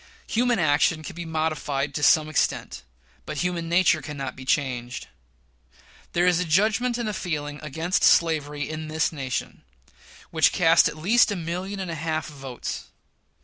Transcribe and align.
Human 0.25 0.57
action 0.57 1.03
can 1.03 1.15
be 1.15 1.25
modified 1.25 1.93
to 1.93 2.01
some 2.01 2.27
extent, 2.27 2.81
but 3.23 3.37
human 3.37 3.69
nature 3.69 4.01
cannot 4.01 4.35
be 4.35 4.45
changed. 4.45 5.05
There 6.13 6.25
is 6.25 6.39
a 6.39 6.43
judgment 6.43 6.97
and 6.97 7.07
a 7.07 7.13
feeling 7.13 7.59
against 7.61 8.01
slavery 8.03 8.67
in 8.67 8.87
this 8.87 9.11
nation, 9.11 9.61
which 10.31 10.53
cast 10.53 10.87
at 10.87 10.97
least 10.97 11.31
a 11.31 11.35
million 11.35 11.79
and 11.79 11.91
a 11.91 11.93
half 11.93 12.29
of 12.29 12.35
votes. 12.37 12.85